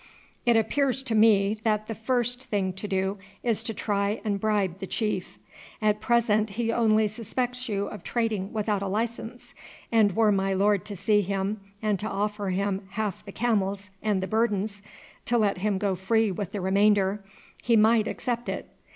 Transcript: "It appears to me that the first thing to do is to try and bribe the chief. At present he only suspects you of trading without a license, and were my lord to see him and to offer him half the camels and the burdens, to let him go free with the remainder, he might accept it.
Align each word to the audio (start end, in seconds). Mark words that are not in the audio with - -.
"It 0.47 0.57
appears 0.57 1.03
to 1.03 1.13
me 1.13 1.59
that 1.63 1.85
the 1.85 1.93
first 1.93 2.45
thing 2.45 2.73
to 2.73 2.87
do 2.87 3.19
is 3.43 3.63
to 3.65 3.71
try 3.71 4.19
and 4.25 4.39
bribe 4.39 4.79
the 4.79 4.87
chief. 4.87 5.37
At 5.79 6.01
present 6.01 6.49
he 6.57 6.71
only 6.71 7.07
suspects 7.07 7.69
you 7.69 7.85
of 7.85 8.03
trading 8.03 8.51
without 8.51 8.81
a 8.81 8.87
license, 8.87 9.53
and 9.91 10.15
were 10.15 10.31
my 10.31 10.53
lord 10.53 10.85
to 10.85 10.95
see 10.95 11.21
him 11.21 11.61
and 11.83 11.99
to 11.99 12.09
offer 12.09 12.49
him 12.49 12.87
half 12.93 13.23
the 13.23 13.31
camels 13.31 13.91
and 14.01 14.23
the 14.23 14.27
burdens, 14.27 14.81
to 15.25 15.37
let 15.37 15.59
him 15.59 15.77
go 15.77 15.93
free 15.95 16.31
with 16.31 16.51
the 16.51 16.61
remainder, 16.61 17.23
he 17.61 17.75
might 17.75 18.07
accept 18.07 18.49
it. 18.49 18.71